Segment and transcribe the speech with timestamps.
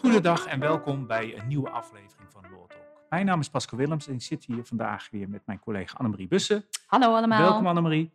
[0.00, 3.06] Goedendag en welkom bij een nieuwe aflevering van Law Talk.
[3.08, 6.28] Mijn naam is Pascal Willems en ik zit hier vandaag weer met mijn collega Annemarie
[6.28, 6.64] Bussen.
[6.86, 7.40] Hallo allemaal.
[7.40, 8.12] Welkom Annemarie.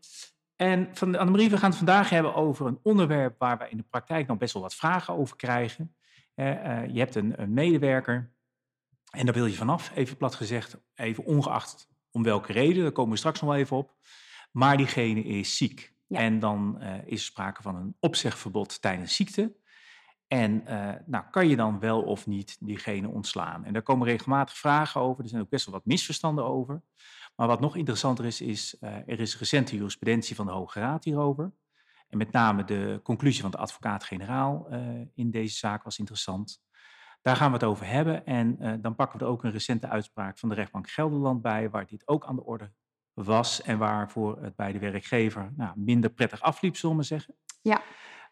[0.56, 3.86] En van Annemarie, we gaan het vandaag hebben over een onderwerp waar we in de
[3.90, 5.96] praktijk nog best wel wat vragen over krijgen.
[6.34, 8.34] Eh, eh, je hebt een, een medewerker
[9.10, 13.12] en daar wil je vanaf, even plat gezegd, even ongeacht om welke reden, daar komen
[13.12, 13.94] we straks nog wel even op.
[14.52, 15.95] Maar diegene is ziek.
[16.16, 19.56] En dan uh, is sprake van een opzegverbod tijdens ziekte.
[20.28, 23.66] En uh, nou, kan je dan wel of niet diegene ontslaan?
[23.66, 25.24] En daar komen regelmatig vragen over.
[25.24, 26.82] Er zijn ook best wel wat misverstanden over.
[27.36, 31.04] Maar wat nog interessanter is, is uh, er is recente jurisprudentie van de Hoge Raad
[31.04, 31.54] hierover.
[32.10, 34.68] En met name de conclusie van de advocaat-generaal
[35.14, 36.62] in deze zaak was interessant.
[37.22, 38.26] Daar gaan we het over hebben.
[38.26, 41.86] En dan pakken we er ook een recente uitspraak van de rechtbank Gelderland bij, waar
[41.86, 42.72] dit ook aan de orde
[43.16, 47.36] was en waarvoor het bij de werkgever nou, minder prettig afliep, zullen we zeggen.
[47.62, 47.82] Ja.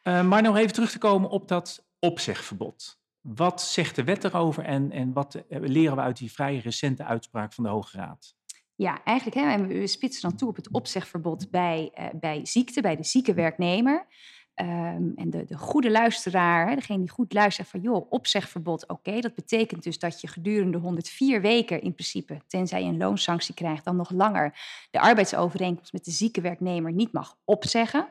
[0.04, 3.02] Uh, maar nog even terug te komen op dat opzegverbod.
[3.22, 7.04] Wat zegt de wet erover en, en wat eh, leren we uit die vrij recente
[7.04, 8.36] uitspraak van de Hoge Raad?
[8.76, 12.96] Ja, eigenlijk hè, we spitsen dan toe op het opzegverbod bij, uh, bij ziekte, bij
[12.96, 14.08] de zieke werknemer.
[14.56, 19.20] Um, en de, de, goede luisteraar, hè, degene die goed luistert van joh, opzegverbod, oké,
[19.20, 23.86] dat betekent dus dat je gedurende 104 weken in principe, tenzij je een loonsanctie krijgt,
[23.86, 24.58] dan nog langer
[24.92, 28.08] de arbeidsovereenkomst met de zieke werknemer niet mag opzeggen.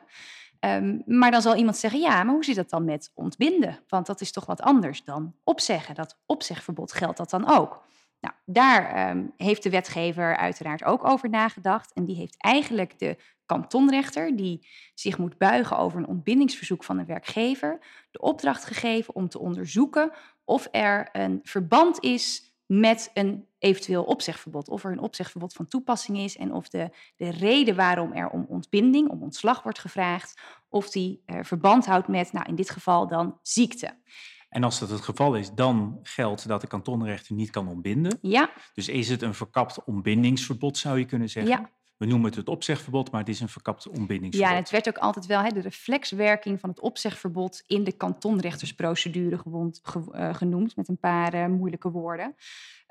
[0.59, 3.79] Um, maar dan zal iemand zeggen, ja, maar hoe zit dat dan met ontbinden?
[3.87, 5.95] Want dat is toch wat anders dan opzeggen.
[5.95, 7.83] Dat opzegverbod geldt dat dan ook.
[8.19, 11.93] Nou, daar um, heeft de wetgever uiteraard ook over nagedacht.
[11.93, 17.05] En die heeft eigenlijk de kantonrechter, die zich moet buigen over een ontbindingsverzoek van een
[17.05, 17.79] werkgever,
[18.11, 20.11] de opdracht gegeven om te onderzoeken
[20.45, 24.69] of er een verband is met een eventueel opzegverbod.
[24.69, 28.45] Of er een opzegverbod van toepassing is en of de, de reden waarom er om
[28.49, 33.07] ontbinding, om ontslag wordt gevraagd, of die uh, verband houdt met, nou in dit geval
[33.07, 34.01] dan ziekte.
[34.49, 38.17] En als dat het geval is, dan geldt dat de kantonrechter niet kan ontbinden.
[38.21, 38.49] Ja.
[38.73, 41.51] Dus is het een verkapt ontbindingsverbod, zou je kunnen zeggen?
[41.51, 41.69] Ja.
[42.03, 44.51] We noemen het het opzegverbod, maar het is een verkapt ontbindingsverbod.
[44.51, 49.37] Ja, het werd ook altijd wel hè, de reflexwerking van het opzegverbod in de kantonrechtersprocedure
[49.37, 52.25] gewond, ge, uh, genoemd, met een paar uh, moeilijke woorden.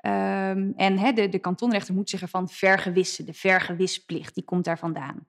[0.05, 3.25] Um, en de, de kantonrechter moet zich ervan vergewissen.
[3.25, 5.27] De vergewisplicht, die komt daar vandaan.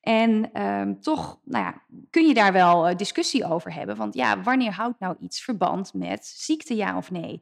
[0.00, 3.96] En um, toch nou ja, kun je daar wel uh, discussie over hebben.
[3.96, 7.40] Want ja, wanneer houdt nou iets verband met ziekte, ja of nee?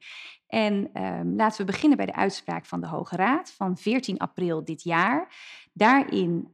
[0.50, 4.64] En um, laten we beginnen bij de uitspraak van de Hoge Raad van 14 april
[4.64, 5.34] dit jaar.
[5.72, 6.52] Daarin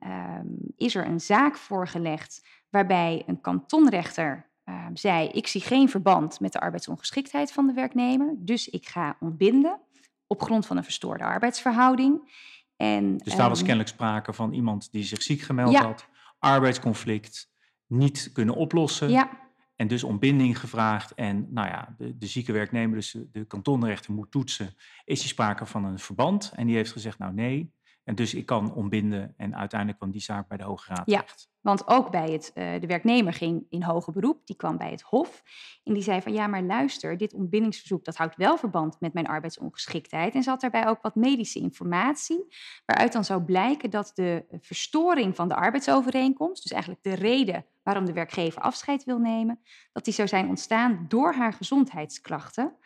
[0.77, 4.51] is er een zaak voorgelegd waarbij een kantonrechter
[4.95, 9.81] zei: Ik zie geen verband met de arbeidsongeschiktheid van de werknemer, dus ik ga ontbinden
[10.27, 12.45] op grond van een verstoorde arbeidsverhouding.
[12.77, 15.83] En, dus daar was kennelijk sprake van iemand die zich ziek gemeld ja.
[15.83, 16.07] had,
[16.39, 17.51] arbeidsconflict,
[17.87, 19.11] niet kunnen oplossen.
[19.11, 19.46] Ja.
[19.77, 21.15] En dus ontbinding gevraagd.
[21.15, 24.75] En nou ja, de, zieke werknemer, dus de, kantonrechter moet toetsen.
[25.05, 26.53] Is er sprake van een verband?
[26.55, 27.75] En die heeft gezegd, nou nee.
[28.07, 29.35] En dus ik kan ontbinden.
[29.37, 31.49] En uiteindelijk kwam die zaak bij de Hoge Raad ja, terecht.
[31.61, 34.47] Want ook bij het, uh, de werknemer ging in hoger beroep.
[34.47, 35.43] Die kwam bij het Hof.
[35.85, 39.27] En die zei van ja, maar luister, dit ontbindingsverzoek dat houdt wel verband met mijn
[39.27, 40.35] arbeidsongeschiktheid.
[40.35, 42.47] En ze had daarbij ook wat medische informatie.
[42.85, 48.05] Waaruit dan zou blijken dat de verstoring van de arbeidsovereenkomst, dus eigenlijk de reden waarom
[48.05, 49.61] de werkgever afscheid wil nemen,
[49.93, 52.77] dat die zou zijn ontstaan door haar gezondheidsklachten.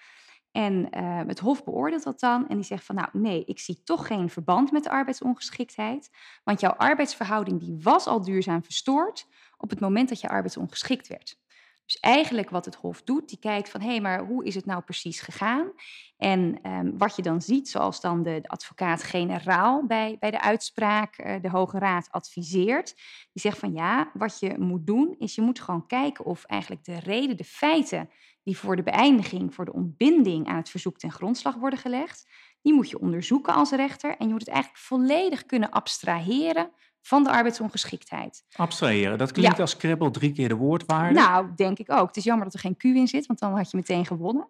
[0.53, 3.83] En uh, het Hof beoordeelt dat dan en die zegt van nou nee, ik zie
[3.83, 6.11] toch geen verband met de arbeidsongeschiktheid,
[6.45, 11.39] want jouw arbeidsverhouding die was al duurzaam verstoord op het moment dat je arbeidsongeschikt werd.
[11.91, 14.67] Dus eigenlijk wat het Hof doet, die kijkt van hé, hey, maar hoe is het
[14.67, 15.73] nou precies gegaan?
[16.17, 21.35] En um, wat je dan ziet, zoals dan de, advocaat-generaal bij, bij de uitspraak uh,
[21.43, 22.95] de Hoge Raad adviseert,
[23.33, 26.85] die zegt van ja, wat je moet doen is je moet gewoon kijken of eigenlijk
[26.85, 28.11] de reden, de feiten
[28.51, 32.27] die voor de beëindiging, voor de ontbinding aan het verzoek ten grondslag worden gelegd,
[32.63, 37.25] die moet je onderzoeken als rechter en je moet het eigenlijk volledig kunnen abstraheren van
[37.25, 38.45] de arbeidsongeschiktheid.
[38.57, 39.63] Abstraheren, dat klinkt ja.
[39.63, 41.15] als kribbel drie keer de woordwaarde.
[41.15, 42.07] Nou, denk ik ook.
[42.07, 44.49] Het is jammer dat er geen Q in zit, want dan had je meteen gewonnen.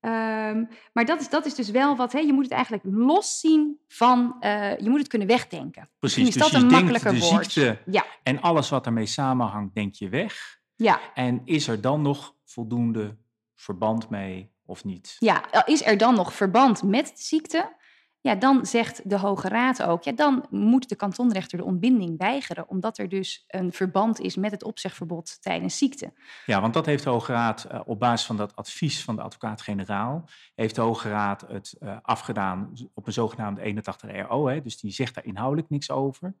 [0.00, 3.78] Um, maar dat is, dat is dus wel wat, hè, je moet het eigenlijk loszien
[3.88, 5.90] van, uh, je moet het kunnen wegdenken.
[5.98, 7.52] Precies, is dus dat je een denkt makkelijker de woord.
[7.52, 10.60] ziekte Ja, en alles wat ermee samenhangt, denk je weg.
[10.76, 11.00] ja.
[11.14, 13.16] En is er dan nog voldoende
[13.60, 15.16] verband mee of niet?
[15.18, 17.78] Ja, is er dan nog verband met de ziekte?
[18.22, 22.68] Ja, dan zegt de Hoge Raad ook, ja, dan moet de kantonrechter de ontbinding weigeren,
[22.68, 26.12] omdat er dus een verband is met het opzegverbod tijdens ziekte.
[26.46, 29.22] Ja, want dat heeft de Hoge Raad uh, op basis van dat advies van de
[29.22, 34.80] advocaat-generaal, heeft de Hoge Raad het uh, afgedaan op een zogenaamde 81 RO, hè, dus
[34.80, 36.34] die zegt daar inhoudelijk niks over.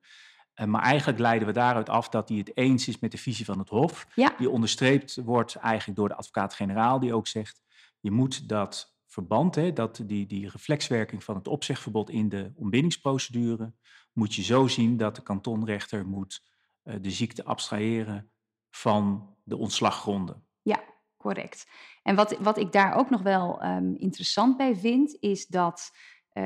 [0.60, 3.44] Eh, maar eigenlijk leiden we daaruit af dat hij het eens is met de visie
[3.44, 4.06] van het Hof.
[4.14, 4.34] Ja.
[4.38, 7.62] Die onderstreept wordt eigenlijk door de advocaat-generaal, die ook zegt:
[8.00, 13.72] je moet dat verband, hè, dat die, die reflexwerking van het opzegverbod in de ontbindingsprocedure,
[14.12, 16.42] moet je zo zien dat de kantonrechter moet
[16.84, 18.30] uh, de ziekte abstraheren
[18.70, 20.46] van de ontslaggronden.
[20.62, 20.82] Ja,
[21.16, 21.66] correct.
[22.02, 25.90] En wat, wat ik daar ook nog wel um, interessant bij vind, is dat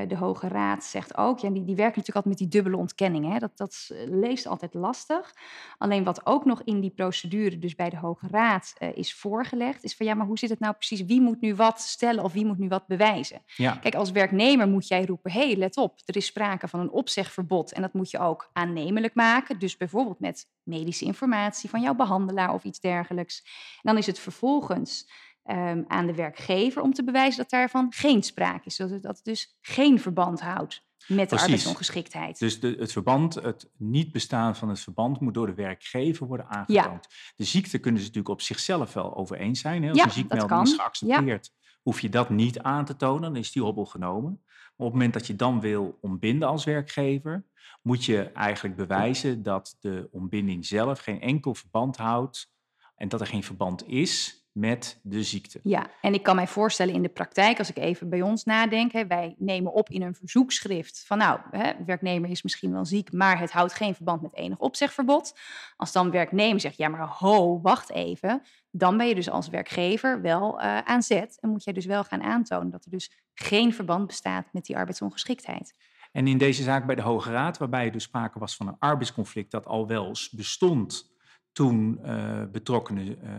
[0.08, 3.32] de Hoge Raad zegt ook, ja, die, die werken natuurlijk altijd met die dubbele ontkenning.
[3.32, 3.38] Hè?
[3.38, 5.34] Dat, dat leest altijd lastig.
[5.78, 9.84] Alleen wat ook nog in die procedure, dus bij de Hoge Raad, uh, is voorgelegd,
[9.84, 11.04] is van ja, maar hoe zit het nou precies?
[11.04, 13.42] Wie moet nu wat stellen of wie moet nu wat bewijzen?
[13.56, 13.76] Ja.
[13.76, 16.90] Kijk, als werknemer moet jij roepen, hé, hey, let op, er is sprake van een
[16.90, 19.58] opzegverbod en dat moet je ook aannemelijk maken.
[19.58, 23.42] Dus bijvoorbeeld met medische informatie van jouw behandelaar of iets dergelijks.
[23.44, 25.08] En dan is het vervolgens
[25.50, 28.76] um, aan de werkgever om te bewijzen dat daarvan geen sprake is.
[28.76, 32.38] Dat het, dat het dus geen verband houdt met de arbeidsongeschiktheid.
[32.38, 36.48] Dus de, het verband, het niet bestaan van het verband moet door de werkgever worden
[36.48, 37.06] aangetoond.
[37.36, 39.82] De ziekte kunnen ze natuurlijk op zichzelf wel over eens zijn.
[39.82, 39.88] Hè?
[39.88, 41.52] Als Ja, een ziekmelding is geaccepteerd,
[41.82, 44.42] hoef je dat niet aan te tonen, dan is die hobbel genomen.
[44.44, 47.46] Maar op het moment dat je dan wil ontbinden als werkgever,
[47.82, 52.52] moet je eigenlijk bewijzen dat de ontbinding zelf geen enkel verband houdt
[52.96, 55.60] en dat er geen verband is met de ziekte.
[55.62, 58.92] Ja, en ik kan mij voorstellen in de praktijk, als ik even bij ons nadenk,
[58.92, 63.12] hè, wij nemen op in een verzoekschrift van nou, hè, werknemer is misschien wel ziek,
[63.12, 65.38] maar het houdt geen verband met enig opzegverbod.
[65.76, 70.20] Als dan werknemer zegt, ja maar ho, wacht even, dan ben je dus als werkgever
[70.20, 73.74] wel uh, aan zet en moet jij dus wel gaan aantonen dat er dus geen
[73.74, 75.74] verband bestaat met die arbeidsongeschiktheid.
[76.12, 78.78] En in deze zaak bij de Hoge Raad, waarbij er dus sprake was van een
[78.78, 81.12] arbeidsconflict dat al wel bestond
[81.52, 83.30] toen uh, betrokkenen uh,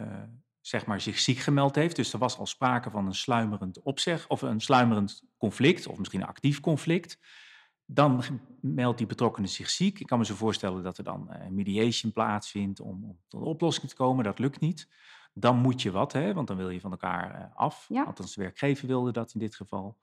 [0.68, 1.96] zeg maar, zich ziek gemeld heeft.
[1.96, 6.22] Dus er was al sprake van een sluimerend opzeg of een sluimerend conflict, of misschien
[6.22, 7.20] een actief conflict.
[7.86, 8.24] Dan
[8.62, 10.00] meldt die betrokkenen zich ziek.
[10.00, 13.48] Ik kan me zo voorstellen dat er dan uh, mediation plaatsvindt om, om, tot een
[13.48, 14.24] oplossing te komen.
[14.24, 14.90] Dat lukt niet.
[15.34, 17.86] Dan moet je wat, hè, want dan wil je van elkaar uh, af.
[17.90, 18.04] Ja.
[18.04, 19.98] Althans, de werkgever wilde dat in dit geval.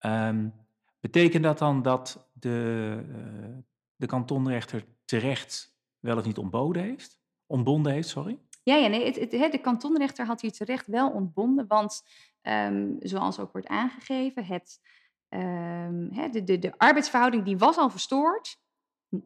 [0.00, 0.52] Um,
[1.00, 3.56] betekent dat dan dat de, uh,
[3.96, 7.20] de kantonrechter terecht wel of niet ontboden heeft?
[7.46, 8.38] Ontbonden heeft, sorry?
[8.66, 12.02] Ja, ja nee, het, het, de kantonrechter had hier terecht wel ontbonden, want
[12.42, 14.80] um, zoals ook wordt aangegeven, het,
[15.28, 18.58] um, de, de, de arbeidsverhouding die was al verstoord.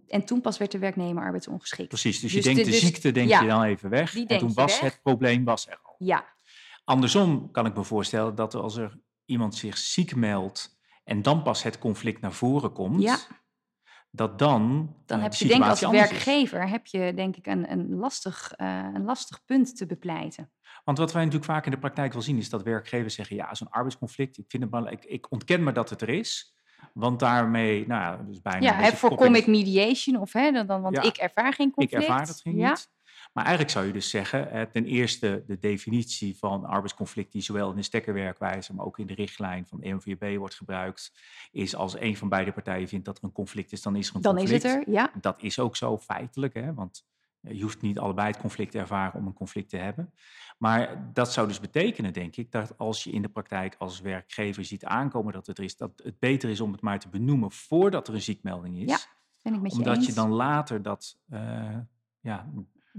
[0.08, 1.88] En toen pas werd de werknemer arbeidsongeschikt.
[1.88, 4.16] Precies, dus, dus je denkt de, de ziekte denk ja, je dan even weg.
[4.16, 4.92] En toen was weg.
[4.92, 5.94] het probleem was er al.
[5.98, 6.24] Ja.
[6.84, 11.62] Andersom kan ik me voorstellen dat als er iemand zich ziek meldt en dan pas
[11.62, 13.18] het conflict naar voren komt, ja
[14.10, 14.94] dat dan.
[15.06, 18.52] Dan uh, heb je denk ik als werkgever heb je denk ik een, een, lastig,
[18.56, 20.50] uh, een lastig punt te bepleiten.
[20.84, 23.54] Want wat wij natuurlijk vaak in de praktijk wel zien is dat werkgevers zeggen: ja,
[23.54, 26.54] zo'n arbeidsconflict, ik, vind het ik, ik ontken me dat het er is.
[26.94, 28.66] Want daarmee, nou ja, dus bijna.
[28.66, 31.02] Ja, hè, voorkom ik mediation of hè, dan, dan, want Ja.
[31.02, 32.02] ik ervaar geen Ik conflict.
[32.02, 32.68] ervaar dat geen ja.
[32.68, 32.90] niet.
[33.32, 37.70] Maar eigenlijk zou je dus zeggen, eh, ten eerste de definitie van arbeidsconflict die zowel
[37.70, 41.12] in de stekkerwerkwijze, maar ook in de richtlijn van de MVB wordt gebruikt,
[41.50, 44.16] is als een van beide partijen vindt dat er een conflict is, dan is er
[44.16, 44.62] een Dan is conflict.
[44.62, 45.10] het er, ja.
[45.20, 47.06] Dat is ook zo feitelijk, hè, want
[47.40, 50.12] eh, je hoeft niet allebei het conflict te ervaren om een conflict te hebben.
[50.58, 54.64] Maar dat zou dus betekenen, denk ik, dat als je in de praktijk als werkgever
[54.64, 57.50] ziet aankomen dat het er is, dat het beter is om het maar te benoemen
[57.50, 58.90] voordat er een ziekmelding is.
[58.90, 58.98] Ja,
[59.42, 60.06] Ben ik met je omdat eens.
[60.06, 61.76] je dan later dat eh,
[62.20, 62.50] ja,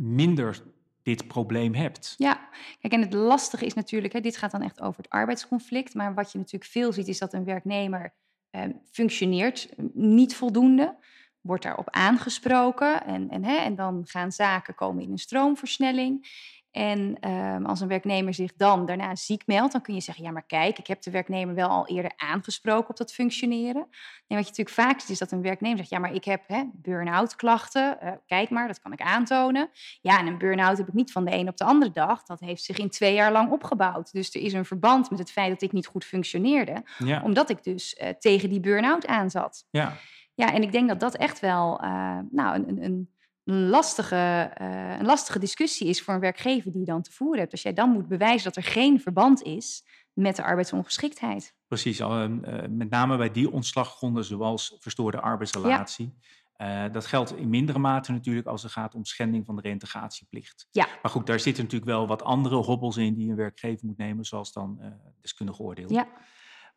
[0.01, 0.63] minder
[1.03, 2.13] dit probleem hebt.
[2.17, 2.49] Ja,
[2.79, 5.93] kijk, en het lastige is natuurlijk, hè, dit gaat dan echt over het arbeidsconflict.
[5.93, 8.13] Maar wat je natuurlijk veel ziet, is dat een werknemer
[8.49, 10.97] eh, functioneert eh, niet voldoende.
[11.41, 16.27] Wordt daarop aangesproken en, en, hè, en dan gaan zaken komen in een stroomversnelling.
[16.71, 20.31] En ehm, als een werknemer zich dan daarna ziek meldt, dan kun je zeggen: Ja,
[20.31, 23.81] maar kijk, ik heb de werknemer wel al eerder aangesproken op dat functioneren.
[24.27, 26.41] En wat je natuurlijk vaak ziet, is dat een werknemer zegt: Ja, maar ik heb
[26.73, 28.01] burn-out klachten.
[28.01, 29.69] Eh, kijk maar, dat kan ik aantonen.
[30.01, 32.23] Ja, en een burn-out heb ik niet van de een op de andere dag.
[32.23, 34.11] Dat heeft zich in twee jaar lang opgebouwd.
[34.11, 37.49] Dus er is een verband met het feit dat ik niet goed functioneerde, Ja, omdat
[37.49, 39.67] ik dus eh, tegen die burn-out aanzat.
[39.69, 39.93] ja.
[40.33, 43.09] Ja, en ik denk dat dat echt wel eh, nou, een, een,
[43.43, 47.39] een, lastige, eh, een lastige discussie is voor een werkgever die je dan te voeren
[47.39, 47.51] hebt.
[47.51, 49.83] Als jij dan moet bewijzen dat er geen verband is
[50.13, 51.53] met de arbeidsongeschiktheid.
[51.67, 51.99] precies.
[51.99, 52.27] Eh,
[52.69, 56.13] met name bij die ontslaggronden zoals verstoorde arbeidsrelatie.
[56.53, 60.67] Eh, dat geldt in mindere mate natuurlijk als het gaat om schending van de reintegratieplicht.
[60.71, 60.87] Ja.
[61.01, 64.25] Maar goed, daar zitten natuurlijk wel wat andere hobbels in die een werkgever moet nemen,
[64.25, 64.87] zoals dan eh
[65.21, 65.91] deskundig oordeel.
[65.91, 66.07] Ja,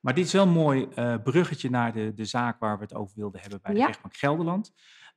[0.00, 0.88] Maar dit is wel een mooi
[1.22, 3.86] bruggetje naar de, de zaak waar we het over wilden hebben bij de Ja.
[3.86, 4.72] rechtbank Gelderland.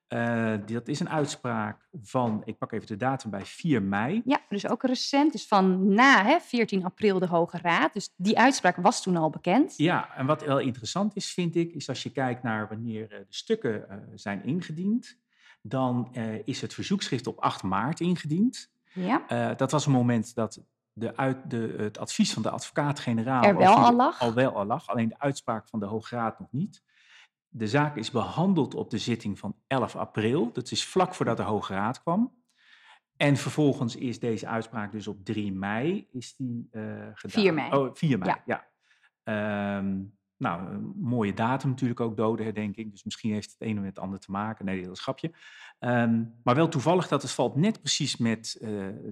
[0.07, 4.21] Eh, dat is een uitspraak van, ik pak even de datum bij 4 mei.
[4.25, 5.31] ja, dus ook recent.
[5.31, 7.93] Dus van na hè, 14 april de Hoge Raad.
[7.93, 9.73] Dus die uitspraak was toen al bekend.
[9.77, 13.19] Ja, en wat wel interessant is, vind ik, is als je kijkt naar wanneer eh,
[13.19, 15.17] de stukken eh, zijn ingediend,
[15.61, 18.71] dan is het verzoekschrift op 8 maart ingediend.
[18.93, 19.53] Ja.
[19.53, 20.61] Dat was een moment dat
[20.93, 24.19] de uit, de, het advies van de advocaat-generaal Er wel al lag.
[24.19, 26.81] al wel al lag, alleen de uitspraak van de Hoge Raad nog niet.
[27.49, 30.51] De zaak is behandeld op de zitting van 11 april.
[30.53, 32.35] Dat is vlak voordat de Hoge Raad kwam.
[33.17, 36.81] En vervolgens is deze uitspraak dus op 3 mei is die, eh,
[37.13, 37.41] gedaan.
[37.41, 37.71] 4 mei.
[37.71, 38.41] Oh, 4 mei, Ja.
[38.45, 38.67] ja.
[39.23, 40.03] Ehm,
[40.37, 42.91] nou, een mooie datum natuurlijk ook, dodenherdenking.
[42.91, 44.65] Dus misschien heeft het ene met het ander te maken.
[44.65, 45.31] Nee, dat is een grapje.
[45.79, 48.69] Ehm, maar wel toevallig dat het valt net precies met eh,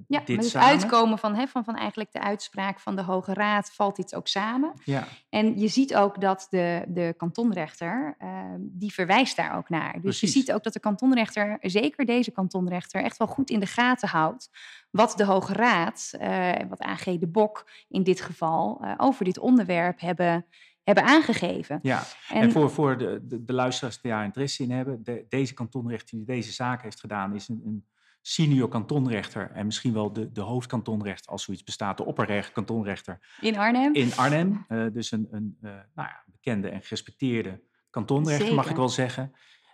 [0.07, 0.67] Ja, dit met het samen.
[0.67, 4.27] uitkomen van, hè, van, van eigenlijk de uitspraak van de Hoge Raad valt dit ook
[4.27, 4.73] samen.
[4.83, 10.01] Ja, En je ziet ook dat de, de kantonrechter, eh, die verwijst daar ook naar.
[10.01, 13.65] Dus je ziet ook dat de kantonrechter, zeker deze kantonrechter, echt wel goed in de
[13.65, 14.49] gaten houdt
[14.95, 19.25] wat de Hoge Raad, eh, en wat AG de Bok in dit geval, eh, over
[19.25, 20.45] dit onderwerp hebben,
[20.85, 21.79] hebben aangegeven.
[21.81, 22.03] ja.
[22.29, 25.53] En, En, voor, voor de, de, de luisteraars die daar interesse in hebben, de, deze
[25.53, 27.85] kantonrechter die deze zaak heeft gedaan, is een, een
[28.21, 33.57] senior kantonrechter en misschien wel de, de hoofdkantonrechter, als zoiets bestaat, de opperrecht kantonrechter in
[33.57, 33.93] Arnhem.
[33.93, 34.65] in Arnhem.
[34.67, 39.31] Eh, dus een, een eh, nou ja, bekende en gerespecteerde kantonrechter, mag ik wel zeggen.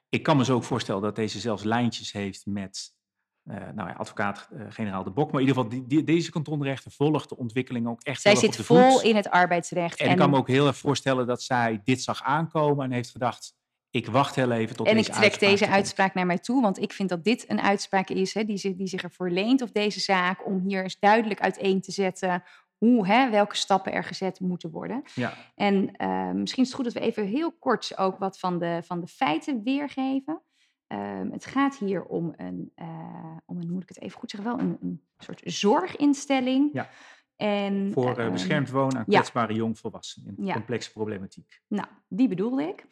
[0.10, 2.96] Ik kan me zo ook voorstellen dat deze zelfs lijntjes heeft met
[3.46, 5.32] eh, nou ja, advocaat-generaal De Bok.
[5.32, 8.56] Maar in ieder geval, die, die- deze kantonrechter volgt de ontwikkeling ook echt Zij zit
[8.56, 9.02] vol voet.
[9.02, 10.00] in het arbeidsrecht.
[10.00, 13.10] En ik kan me ook heel erg voorstellen dat zij dit zag aankomen en heeft
[13.12, 13.54] gedacht,
[13.90, 15.78] ik wacht heel even tot en ik deze trek uitspraak deze er komt.
[15.82, 18.76] uitspraak naar mij toe, want ik vind dat dit een uitspraak is hè, die, zich,
[18.76, 22.44] die zich ervoor leent, of deze zaak, om hier eens duidelijk uiteen te zetten
[22.78, 25.02] hoe, hè, welke stappen er gezet moeten worden.
[25.16, 28.60] Ja, En eh, misschien is het goed dat we even heel kort ook wat van
[28.60, 30.42] de, van de feiten weergeven.
[30.92, 34.58] Ehm, het gaat hier om een, eh, om een, moet ik het even goed zeggen,
[34.58, 36.70] wel een, een soort zorginstelling.
[36.74, 36.90] Ja.
[37.36, 39.20] En, voor eh, ehm, beschermd wonen aan ja.
[39.20, 40.54] kwetsbare jongvolwassenen in Ja.
[40.54, 41.62] complexe problematiek.
[41.68, 42.86] Nou, die bedoelde ik.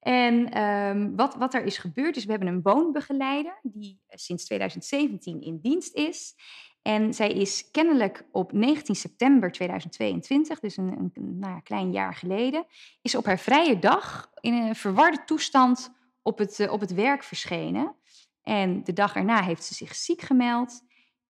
[0.00, 4.44] En ehm, wat, wat er is gebeurd is, we hebben een woonbegeleider die eh, sinds
[4.44, 6.34] 2017 in dienst is.
[6.82, 12.14] En zij is kennelijk op 19 september 2022, dus een, een, een, nou klein jaar
[12.14, 12.66] geleden,
[13.02, 15.96] is op haar vrije dag in een verwarde toestand
[16.28, 17.94] op het, eh, op het werk verschenen.
[18.42, 20.80] En de dag erna heeft ze zich ziek gemeld.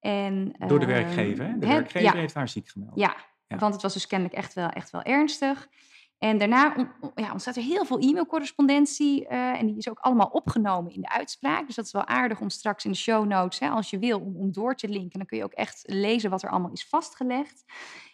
[0.00, 1.44] En, Door de ehm, werkgever.
[1.46, 1.58] Hè?
[1.58, 2.92] De werkgever ja, heeft haar ziek gemeld.
[2.98, 3.56] ja, Ja.
[3.56, 5.68] want het was dus kennelijk echt wel, echt wel ernstig.
[6.18, 6.74] En daarna
[7.14, 9.26] ja, ontstaat er heel veel e-mailcorrespondentie.
[9.26, 11.66] eh, en die is ook allemaal opgenomen in de uitspraak.
[11.66, 14.20] Dus dat is wel aardig om straks in de show notes, hè, als je wil,
[14.20, 15.18] om, om door te linken.
[15.18, 17.64] Dan kun je ook echt lezen wat er allemaal is vastgelegd.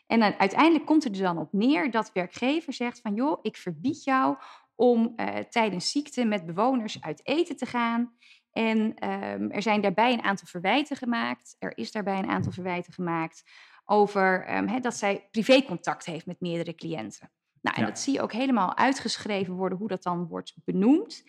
[0.06, 3.14] En dan, uiteindelijk komt het er dan op neer dat werkgever zegt van...
[3.14, 4.36] joh, ik verbied jou
[4.74, 8.14] om eh, tijdens ziekte met bewoners uit eten te gaan.
[8.52, 11.56] En ehm, er zijn daarbij een aantal verwijten gemaakt.
[11.58, 13.42] Er is daarbij een aantal verwijten gemaakt
[13.84, 17.30] over ehm, dat zij privécontact heeft met meerdere cliënten.
[17.60, 17.88] Nou, en Ja.
[17.88, 21.24] dat zie je ook helemaal uitgeschreven worden hoe dat dan wordt benoemd.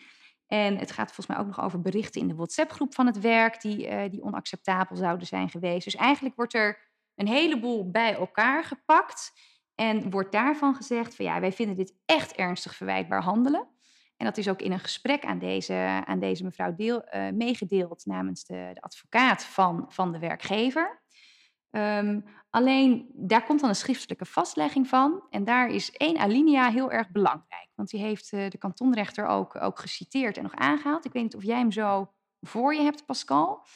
[0.46, 3.60] En het gaat volgens mij ook nog over berichten in de WhatsApp-groep van het werk
[3.60, 5.84] die, eh, die onacceptabel zouden zijn geweest.
[5.84, 6.78] Dus eigenlijk wordt er
[7.14, 9.32] een heleboel bij elkaar gepakt
[9.76, 13.68] en wordt daarvan gezegd van ja, wij vinden dit echt ernstig verwijtbaar handelen.
[14.16, 18.06] En dat is ook in een gesprek aan deze, aan deze mevrouw deel, eh, meegedeeld
[18.06, 21.02] namens de, de advocaat van, van de werkgever.
[21.70, 25.26] Ehm, alleen daar komt dan een schriftelijke vastlegging van.
[25.30, 27.68] En daar is één alinea heel erg belangrijk.
[27.74, 31.04] Want die heeft eh, de kantonrechter ook, ook geciteerd en nog aangehaald.
[31.04, 33.66] Ik weet niet of jij hem zo voor je hebt, Pascal.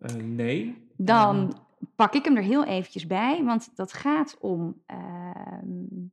[0.00, 0.88] Eh, nee.
[0.96, 1.58] Dan
[1.96, 3.42] pak ik hem er heel eventjes bij.
[3.44, 4.82] Want dat gaat om.
[4.86, 6.08] ehm,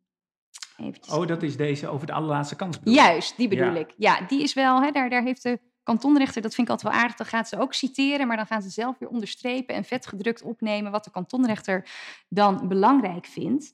[0.77, 2.79] eventjes Oh, dat is deze over de allerlaatste kans.
[2.83, 3.79] Juist, die bedoel Ja.
[3.79, 3.93] ik.
[3.97, 7.01] Ja, die is wel, hè, daar, daar heeft de kantonrechter, dat vind ik altijd wel
[7.01, 10.41] aardig, dan gaat ze ook citeren, maar dan gaan ze zelf weer onderstrepen en vetgedrukt
[10.41, 11.89] opnemen wat de kantonrechter
[12.29, 13.73] dan belangrijk vindt.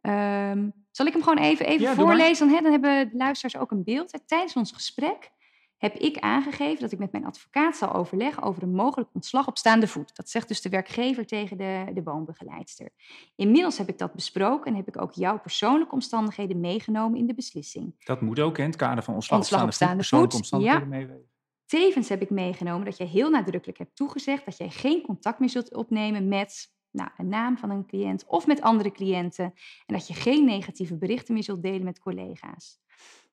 [0.00, 2.46] Ehm, zal ik hem gewoon even, even Ja, voorlezen?
[2.46, 4.20] Dan, hè, dan hebben de luisteraars ook een beeld.
[4.26, 5.30] Tijdens ons gesprek
[5.78, 9.58] heb ik aangegeven dat ik met mijn advocaat zal overleggen over een mogelijk ontslag op
[9.58, 10.16] staande voet.
[10.16, 12.88] Dat zegt dus de werkgever tegen de, de woonbegeleidster.
[13.36, 17.34] Inmiddels heb ik dat besproken en heb ik ook jouw persoonlijke omstandigheden meegenomen in de
[17.34, 17.94] beslissing.
[18.04, 21.28] Dat moet ook in het kader van ontslag, Ontslag op staande persoonlijke voet, omstandigheden meewegen.
[21.66, 25.48] Tevens heb ik meegenomen dat jij heel nadrukkelijk hebt toegezegd dat jij geen contact meer
[25.48, 29.44] zult opnemen met nou, een naam van een cliënt of met andere cliënten.
[29.86, 32.80] En dat je geen negatieve berichten meer zult delen met collega's.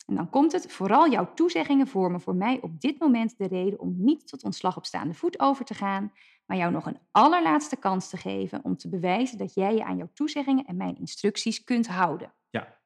[0.05, 3.79] En dan komt het, vooral jouw toezeggingen vormen voor mij op dit moment de reden
[3.79, 6.11] om niet tot ontslag op staande voet over te gaan,
[6.45, 9.97] maar jou nog een allerlaatste kans te geven om te bewijzen dat jij je aan
[9.97, 12.33] jouw toezeggingen en mijn instructies kunt houden.
[12.49, 12.77] Ja.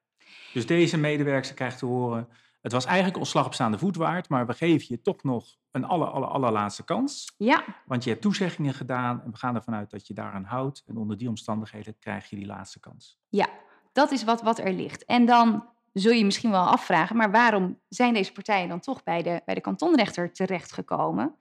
[0.53, 2.27] Dus deze medewerker krijgt te horen,
[2.61, 5.83] het was eigenlijk ontslag op staande voet waard, maar we geven je toch nog een
[5.83, 7.33] aller, aller, allerlaatste kans.
[7.37, 10.83] Ja, Want je hebt toezeggingen gedaan en we gaan ervan uit dat je daaraan houdt.
[10.87, 13.19] En onder die omstandigheden krijg je die laatste kans.
[13.29, 13.49] Ja,
[13.91, 15.05] dat is wat, wat er ligt.
[15.05, 19.21] En dan zul je misschien wel afvragen, maar waarom zijn deze partijen dan toch bij
[19.21, 21.35] de, bij de kantonrechter terechtgekomen?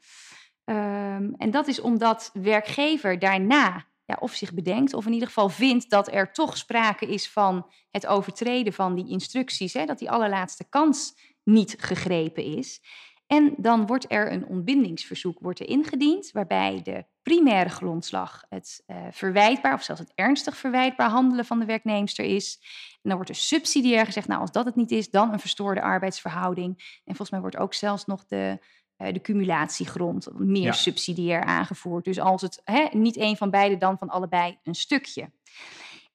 [0.65, 5.49] Um, en dat is omdat werkgever daarna ja, of zich bedenkt, of in ieder geval
[5.49, 10.11] vindt dat er toch sprake is van het overtreden van die instructies, hè, dat die
[10.11, 11.15] allerlaatste kans
[11.45, 12.81] niet gegrepen is.
[13.29, 18.97] En dan wordt er een ontbindingsverzoek wordt er ingediend, waarbij de primaire grondslag het uh,
[19.11, 22.59] verwijtbaar of zelfs het ernstig verwijtbaar handelen van de werknemster is.
[22.93, 25.83] En dan wordt er subsidiair gezegd, nou als dat het niet is, dan een verstoorde
[25.83, 27.01] arbeidsverhouding.
[27.05, 28.59] En volgens mij wordt ook zelfs nog de,
[28.99, 32.05] uh, de cumulatiegrond meer subsidiair aangevoerd.
[32.05, 35.31] Dus als het hè, niet een van beide, dan van allebei een stukje.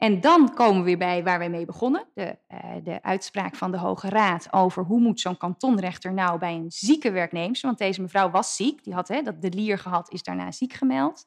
[0.04, 2.06] En dan komen we weer bij waar we mee begonnen.
[2.14, 6.54] De, uh, de uitspraak van de Hoge Raad over hoe moet zo'n kantonrechter nou bij
[6.54, 7.60] een zieke werknemer.
[7.62, 10.74] Want deze mevrouw was ziek, die had hè, dat de lier gehad, is daarna ziek
[10.74, 11.26] gemeld.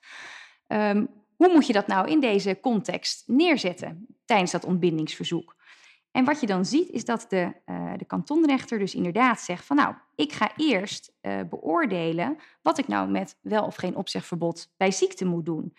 [0.68, 5.56] Um, hoe moet je dat nou in deze context neerzetten tijdens dat ontbindingsverzoek?
[6.11, 9.76] En wat je dan ziet is dat de, uh, de kantonrechter dus inderdaad zegt van
[9.76, 14.90] nou, ik ga eerst uh, beoordelen wat ik nou met wel of geen opzegverbod bij
[14.90, 15.75] ziekte moet doen.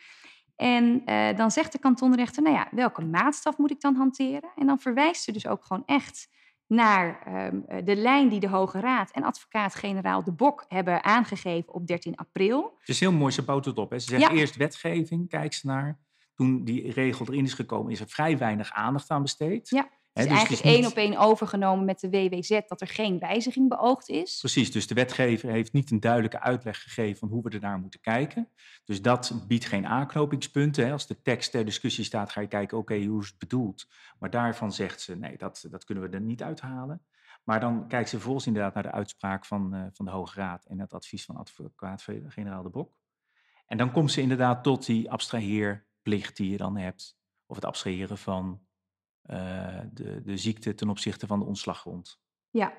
[0.58, 4.50] En uh, dan zegt de kantonrechter, nou ja, welke maatstaf moet ik dan hanteren?
[4.56, 6.30] En dan verwijst ze dus ook gewoon echt
[6.68, 11.88] naar um, de lijn die de Hoge Raad en advocaat-generaal De Bok hebben aangegeven op
[11.88, 12.76] 13 april.
[12.80, 13.90] Het is heel mooi, ze bouwt het op.
[13.90, 14.00] Hè.
[14.00, 14.32] Ze zegt Ja.
[14.32, 16.00] eerst wetgeving, kijk ze naar.
[16.36, 19.70] Toen die regel erin is gekomen, is er vrij weinig aandacht aan besteed.
[19.70, 22.60] Ja, Het is dus het eigenlijk is één niet- op één overgenomen met de WWZ
[22.68, 24.38] dat er geen wijziging beoogd is.
[24.40, 28.00] Precies, dus de wetgever heeft niet een duidelijke uitleg gegeven van hoe we ernaar moeten
[28.00, 28.50] kijken.
[28.86, 30.86] Dus dat biedt geen aanknopingspunten.
[30.86, 30.92] Hè.
[30.92, 33.88] Als de tekst ter discussie staat, ga je kijken, oké, hoe is het bedoeld?
[34.20, 37.06] Maar daarvan zegt ze, nee, dat, dat kunnen we er niet uithalen.
[37.44, 40.66] Maar dan kijkt ze vervolgens inderdaad naar de uitspraak van, eh, van de Hoge Raad
[40.66, 43.00] en het advies van advocaat-generaal De Bok.
[43.66, 47.18] En dan komt ze inderdaad tot die abstraheerplicht die je dan hebt.
[47.46, 48.67] Of het abstraheren van
[49.28, 52.20] eh, de, de ziekte ten opzichte van de ontslaggrond.
[52.50, 52.74] Ja,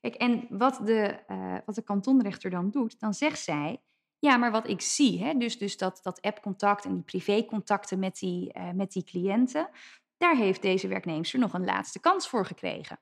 [0.00, 3.82] kijk, en wat de, eh, wat de kantonrechter dan doet, dan zegt zij,
[4.18, 8.18] ja, maar wat ik zie, hè, dus, dus dat, dat appcontact en die privécontacten met
[8.18, 9.70] die, eh, met die cliënten,
[10.16, 13.00] daar heeft deze werknemster nog een laatste kans voor gekregen.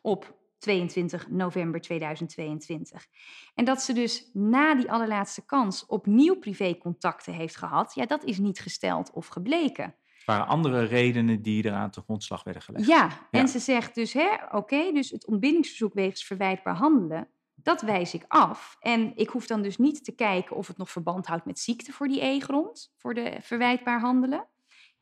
[0.00, 3.06] Op 22 november 2022.
[3.54, 8.38] En dat ze dus na die allerlaatste kans opnieuw privécontacten heeft gehad, ja, dat is
[8.38, 9.94] niet gesteld of gebleken.
[10.30, 12.86] Waren andere redenen die eraan te grondslag werden gelegd.
[12.86, 14.16] Ja, en ze zegt dus,
[14.50, 18.76] oké, dus het ontbindingsverzoek wegens verwijtbaar handelen, dat wijs ik af.
[18.80, 21.92] En ik hoef dan dus niet te kijken of het nog verband houdt met ziekte
[21.92, 24.46] voor die E-grond, voor de verwijtbaar handelen.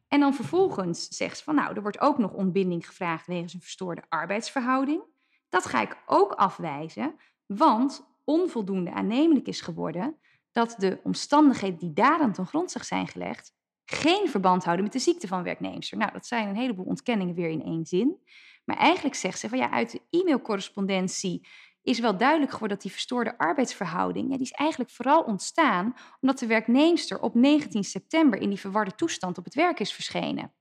[0.08, 3.60] En dan vervolgens zegt ze van, nou, er wordt ook nog ontbinding gevraagd wegens een
[3.60, 5.02] verstoorde arbeidsverhouding.
[5.48, 7.14] Dat ga ik ook afwijzen,
[7.46, 10.16] want onvoldoende aannemelijk is geworden
[10.52, 13.54] dat de omstandigheden die daaraan ten grondslag zijn gelegd,
[13.92, 15.98] geen verband houden met de ziekte van werknemster.
[15.98, 18.16] Nou, dat zijn een heleboel ontkenningen weer in één zin.
[18.64, 21.46] Maar eigenlijk zegt ze van ja, uit de e-mailcorrespondentie
[21.82, 26.38] is wel duidelijk geworden dat die verstoorde arbeidsverhouding, ja, die is eigenlijk vooral ontstaan omdat
[26.38, 30.52] de werknemster op 19 september in die verwarde toestand op het werk is verschenen.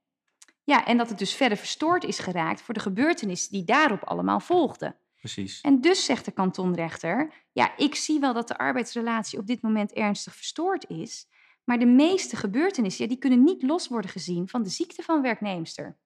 [0.63, 4.39] Ja, en dat het dus verder verstoord is geraakt voor de gebeurtenissen die daarop allemaal
[4.39, 4.95] volgden.
[5.19, 5.61] Precies.
[5.61, 9.93] En dus zegt de kantonrechter, ja, ik zie wel dat de arbeidsrelatie op dit moment
[9.93, 11.27] ernstig verstoord is,
[11.67, 15.21] maar de meeste gebeurtenissen, ja, die kunnen niet los worden gezien van de ziekte van
[15.21, 15.97] werknemster.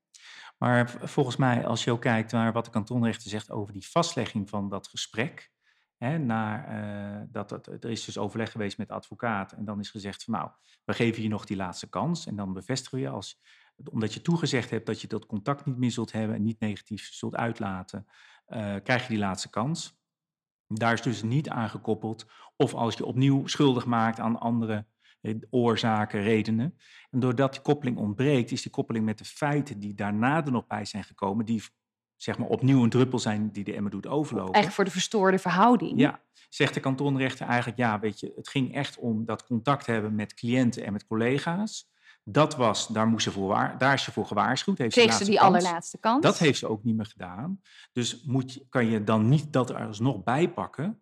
[0.57, 4.49] Maar volgens mij, als je ook kijkt naar wat de kantonrechter zegt over die vastlegging
[4.49, 5.51] van dat gesprek.
[5.97, 9.51] Hè, naar, eh, dat, dat, er is dus overleg geweest met de advocaat.
[9.51, 10.49] En dan is gezegd van nou,
[10.85, 12.25] we geven je nog die laatste kans.
[12.25, 13.41] En dan bevestigen we je als,
[13.91, 17.13] omdat je toegezegd hebt dat je dat contact niet meer zult hebben en niet negatief
[17.13, 18.07] zult uitlaten,
[18.45, 19.99] eh, krijg je die laatste kans.
[20.67, 22.25] Daar is dus niet aangekoppeld.
[22.55, 24.85] Of als je opnieuw schuldig maakt aan andere
[25.49, 26.77] oorzaken, redenen.
[27.09, 30.67] En doordat die koppeling ontbreekt, is die koppeling met de feiten die daarna er nog
[30.67, 31.63] bij zijn gekomen, die
[32.15, 34.53] zeg maar opnieuw een druppel zijn die de emmer doet overlopen.
[34.53, 35.99] Eigenlijk voor de verstoorde verhouding.
[35.99, 40.15] Ja, zegt de kantonrechter eigenlijk, ja, weet je, het ging echt om dat contact hebben
[40.15, 41.89] met cliënten en met collega's.
[42.23, 44.77] Dat was, daar, moest ze voor daar is ze voor gewaarschuwd.
[44.77, 45.55] Heeft Kreeg ze laatste die kans.
[45.55, 46.21] allerlaatste kans?
[46.21, 47.61] Dat heeft ze ook niet meer gedaan.
[47.91, 51.01] Dus moet kan je dan niet dat er alsnog bijpakken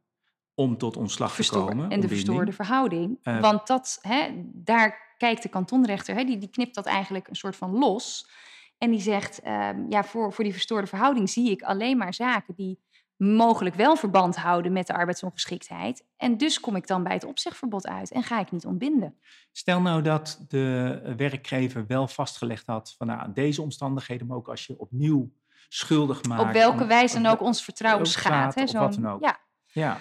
[0.60, 1.90] om tot ontslag te Verstoor- komen.
[1.90, 3.18] En de verstoorde verhouding.
[3.24, 7.36] Eh, Want dat, hè, daar kijkt de kantonrechter, hè, die, die knipt dat eigenlijk een
[7.36, 8.30] soort van los.
[8.78, 12.54] En die zegt, ehm, ja, voor, voor die verstoorde verhouding zie ik alleen maar zaken
[12.56, 12.80] die
[13.18, 16.06] mogelijk wel verband houden met de arbeidsongeschiktheid.
[16.18, 19.16] En dus kom ik dan bij het opzegverbod uit en ga ik niet ontbinden.
[19.52, 24.66] Stel nou dat de werkgever wel vastgelegd had van nou, deze omstandigheden, maar ook als
[24.66, 25.32] je opnieuw
[25.70, 26.42] schuldig maakt.
[26.44, 28.56] Op welke wijze dan ook ons vertrouwen schaadt.
[28.56, 29.22] Hè, of wat dan ook.
[29.24, 29.38] Ja,
[29.72, 30.00] Ja.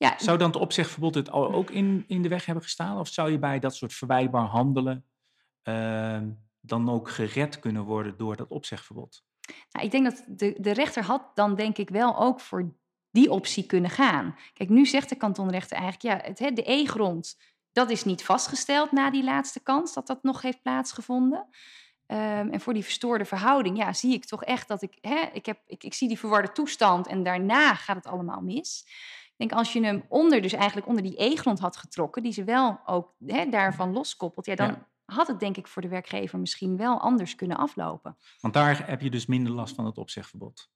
[0.00, 2.98] Ja, Zou dan het opzegverbod het al ook in, in de weg hebben gestaan?
[2.98, 5.04] Of zou je bij dat soort verwijtbaar handelen
[5.62, 9.24] ehm, dan ook gered kunnen worden door dat opzegverbod?
[9.70, 12.74] Nou, ik denk dat de, de rechter had dan denk ik wel ook voor
[13.10, 14.36] die optie kunnen gaan.
[14.52, 17.38] Kijk, nu zegt de kantonrechter eigenlijk, ja, het, de E-grond,
[17.72, 21.48] dat is niet vastgesteld na die laatste kans dat dat nog heeft plaatsgevonden.
[22.06, 25.46] Ehm, en voor die verstoorde verhouding, ja, zie ik toch echt dat ik, hè, ik,
[25.46, 28.84] heb, ik, ik zie die verwarde toestand en daarna gaat het allemaal mis.
[29.40, 32.44] Ik denk als je hem onder, dus eigenlijk onder die E-grond had getrokken, die ze
[32.44, 36.76] wel ook hè, daarvan loskoppelt, ja, dan had het denk ik voor de werkgever misschien
[36.76, 38.16] wel anders kunnen aflopen.
[38.40, 40.70] Want daar heb je dus minder last van het opzegverbod.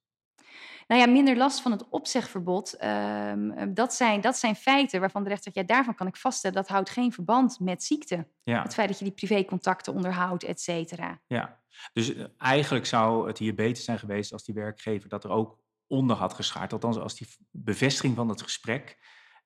[0.87, 2.83] Nou ja, minder last van het opzegverbod.
[2.83, 6.55] Um, dat, zijn, dat zijn feiten waarvan de rechter zegt, ja, daarvan kan ik vaststellen,
[6.55, 8.27] dat houdt geen verband met ziekte.
[8.43, 8.61] Ja.
[8.61, 11.21] Het feit dat je die privécontacten onderhoudt, et cetera.
[11.27, 11.59] Ja,
[11.93, 15.63] dus eh, eigenlijk zou het hier beter zijn geweest als die werkgever dat er ook
[15.87, 16.73] onder had geschaard.
[16.73, 18.97] Althans, als die bevestiging van het gesprek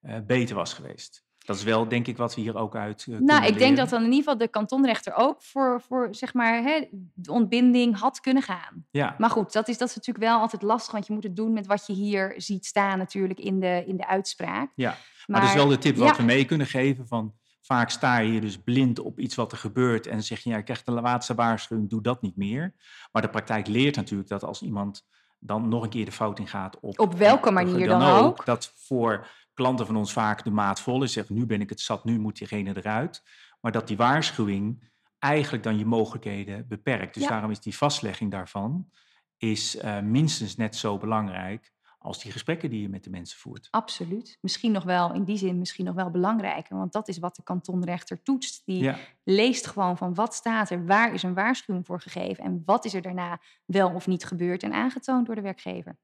[0.02, 1.28] uh, beter was geweest.
[1.46, 3.06] Dat is wel, denk ik, wat we hier ook uit.
[3.10, 6.34] Uh, nou, ik denk dat dan in ieder geval de kantonrechter ook voor, voor zeg
[6.34, 8.86] maar, hè, de ontbinding had kunnen gaan.
[8.92, 9.16] Ja.
[9.18, 11.54] Maar goed, dat is, dat is natuurlijk wel altijd lastig, want je moet het doen
[11.54, 14.72] met wat je hier ziet staan, natuurlijk, in de, in de uitspraak.
[14.76, 17.34] Ja, maar, dat is wel de tip wat we mee kunnen geven van.
[17.62, 20.58] Vaak sta je hier dus blind op iets wat er gebeurt en zeg je, ja,
[20.58, 22.74] ik krijg de laatste waarschuwing, doe dat niet meer.
[23.12, 25.08] Maar de praktijk leert natuurlijk dat als iemand
[25.40, 27.00] dan nog een keer de fout in gaat op...
[27.00, 28.46] Op welke manier dan, dan, ook.
[28.46, 31.14] Dat voor klanten van ons vaak de maat vol is.
[31.14, 33.24] Zeggen, nu ben ik het zat, nu moet diegene eruit.
[33.62, 37.14] Maar dat die waarschuwing eigenlijk dan je mogelijkheden beperkt.
[37.14, 38.90] Dus daarom is die vastlegging daarvan
[39.38, 43.68] is, uh, minstens net zo belangrijk als die gesprekken die je met de mensen voert.
[43.72, 44.38] Absoluut.
[44.42, 46.78] Misschien nog wel, in die zin misschien nog wel belangrijker.
[46.78, 48.62] Want dat is wat de kantonrechter toetst.
[48.66, 52.44] Die leest gewoon van wat staat er, waar is een waarschuwing voor gegeven...
[52.44, 55.98] en wat is er daarna wel of niet gebeurd en aangetoond door de werkgever.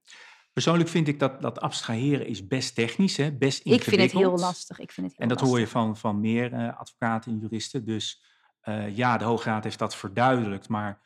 [0.53, 3.93] Persoonlijk vind ik dat, dat abstraheren is best technisch, hè, best ingewikkeld.
[3.93, 4.79] Ik vind het heel lastig.
[4.79, 7.85] Ik vind het heel en dat hoor je van, van meer uh, advocaten en juristen.
[7.85, 8.23] Dus
[8.63, 10.69] uh, ja, de Hoge Raad heeft dat verduidelijkt.
[10.69, 11.01] Maar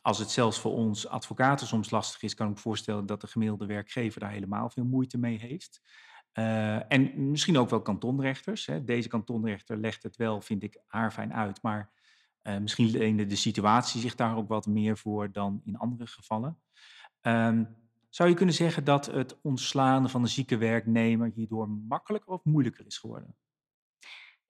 [0.00, 3.26] als het zelfs voor ons advocaten soms lastig is, kan ik me voorstellen dat de
[3.26, 5.80] gemiddelde werkgever daar helemaal veel moeite mee heeft.
[6.34, 8.66] Uh, en misschien ook wel kantonrechters.
[8.66, 8.84] Hè.
[8.84, 11.62] Deze kantonrechter legt het wel, vind ik, haarfijn uit.
[11.62, 11.92] Maar
[12.60, 16.58] misschien leende de situatie zich daar ook wat meer voor dan in andere gevallen.
[17.20, 17.76] Um,
[18.14, 22.86] zou je kunnen zeggen dat het ontslaan van een zieke werknemer hierdoor makkelijker of moeilijker
[22.86, 23.36] is geworden?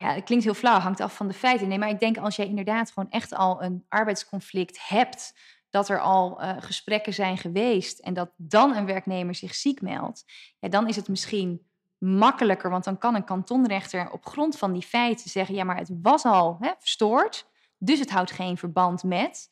[0.03, 1.69] Ja, het klinkt heel flauw, hangt af van de feiten.
[1.69, 5.35] Nee, maar ik denk als jij inderdaad gewoon echt al een arbeidsconflict hebt,
[5.71, 10.25] dat er al uh, gesprekken zijn geweest en dat dan een werknemer zich ziek meldt,
[10.59, 11.67] ja, dan is het misschien
[11.99, 15.91] makkelijker, want dan kan een kantonrechter op grond van die feiten zeggen, ja, maar het
[16.03, 17.51] was al hè, verstoord.
[17.79, 19.49] Dus het houdt geen verband met.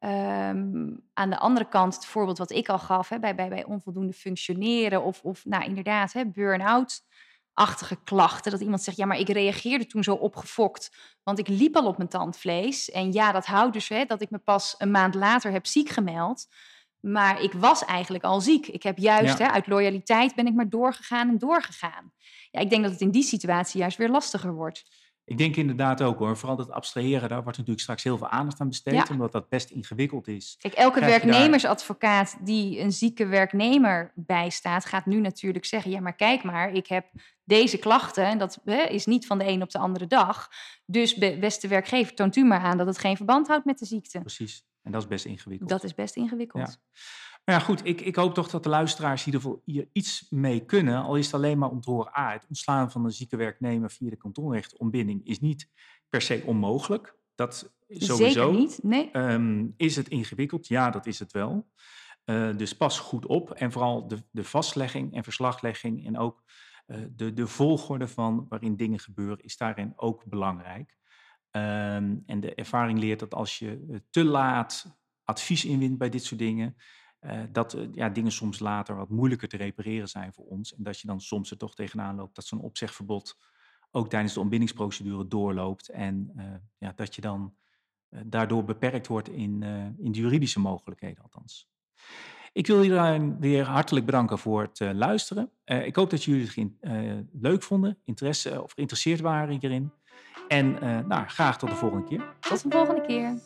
[0.00, 3.64] Um, aan de andere kant, het voorbeeld wat ik al gaf, hè, bij, bij, bij
[3.64, 6.12] onvoldoende functioneren of, of nou, inderdaad,
[7.58, 8.50] burn-out-achtige klachten.
[8.50, 11.96] Dat iemand zegt, ja, maar ik reageerde toen zo opgefokt, want ik liep al op
[11.96, 12.90] mijn tandvlees.
[12.90, 15.88] En ja, dat houdt dus hè, dat ik me pas een maand later heb ziek
[15.88, 16.46] gemeld.
[17.00, 18.66] Maar ik was eigenlijk al ziek.
[18.66, 22.12] Ik heb juist, hè, uit loyaliteit ben ik maar doorgegaan en doorgegaan.
[22.50, 24.84] Ja, ik denk dat het in die situatie juist weer lastiger wordt.
[25.28, 26.36] Ik denk inderdaad ook hoor.
[26.36, 29.70] Vooral dat abstraheren, daar wordt natuurlijk straks heel veel aandacht aan besteed, omdat dat best
[29.70, 30.56] ingewikkeld is.
[30.58, 36.42] Kijk, elke werknemersadvocaat die een zieke werknemer bijstaat, gaat nu natuurlijk zeggen: ja, maar kijk
[36.42, 37.06] maar, ik heb
[37.44, 40.48] deze klachten en dat hè, is niet van de een op de andere dag.
[40.86, 44.20] Dus beste werkgever, toont u maar aan dat het geen verband houdt met de ziekte.
[44.20, 44.66] Precies.
[44.82, 45.70] En dat is best ingewikkeld.
[45.70, 46.68] Dat is best ingewikkeld.
[46.68, 47.00] Ja.
[47.48, 51.02] Maar ja, goed, ik, ik hoop toch dat de luisteraars hier iets mee kunnen.
[51.02, 53.90] Al is het alleen maar om te horen, ah, het ontslaan van een zieke werknemer
[53.90, 55.70] via de kantonrechtontbinding is niet
[56.08, 57.16] per se onmogelijk.
[57.34, 58.42] Dat sowieso.
[58.42, 59.16] Zeker niet, nee.
[59.16, 60.66] Um, is het ingewikkeld?
[60.66, 61.68] Ja, dat is het wel.
[62.24, 66.42] Uh, dus pas goed op en vooral de, de vastlegging en verslaglegging en ook
[66.86, 70.96] uh, de, de volgorde van waarin dingen gebeuren is daarin ook belangrijk.
[71.50, 76.24] Um, en de ervaring leert dat als je eh, te laat advies inwint bij dit
[76.24, 76.76] soort dingen,
[77.20, 80.74] uh, dat uh, ja, dingen soms later wat moeilijker te repareren zijn voor ons.
[80.74, 83.38] En dat je dan soms er toch tegenaan loopt dat zo'n opzegverbod
[83.90, 85.88] ook tijdens de ontbindingsprocedure doorloopt.
[85.88, 86.44] En uh,
[86.78, 87.54] ja, dat je dan
[88.24, 89.62] daardoor beperkt wordt in,
[89.98, 91.68] in de juridische mogelijkheden althans.
[92.52, 95.50] Ik wil iedereen weer hartelijk bedanken voor het luisteren.
[95.64, 99.92] ik hoop dat jullie het leuk vonden, interesse of geïnteresseerd waren hierin.
[100.48, 100.70] En
[101.08, 102.34] nou, graag tot de volgende keer.
[102.40, 103.38] Tot de volgende keer.